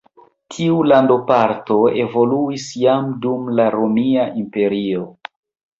[0.53, 5.09] Tiu landoparto evoluis jam dum la Romia Imperio.